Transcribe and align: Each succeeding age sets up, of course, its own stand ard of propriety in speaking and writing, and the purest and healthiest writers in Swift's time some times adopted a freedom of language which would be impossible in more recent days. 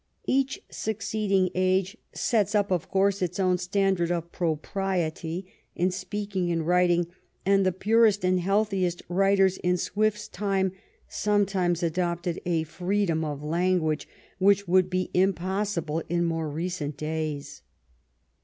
Each 0.25 0.59
succeeding 0.71 1.51
age 1.53 1.95
sets 2.11 2.55
up, 2.55 2.71
of 2.71 2.89
course, 2.89 3.21
its 3.21 3.39
own 3.39 3.59
stand 3.59 3.99
ard 4.01 4.11
of 4.11 4.31
propriety 4.31 5.45
in 5.75 5.91
speaking 5.91 6.51
and 6.51 6.65
writing, 6.65 7.05
and 7.45 7.63
the 7.63 7.71
purest 7.71 8.25
and 8.25 8.39
healthiest 8.39 9.03
writers 9.09 9.57
in 9.57 9.77
Swift's 9.77 10.27
time 10.27 10.71
some 11.07 11.45
times 11.45 11.83
adopted 11.83 12.41
a 12.47 12.63
freedom 12.63 13.23
of 13.23 13.43
language 13.43 14.07
which 14.39 14.67
would 14.67 14.89
be 14.89 15.11
impossible 15.13 16.01
in 16.09 16.25
more 16.25 16.49
recent 16.49 16.97
days. 16.97 17.61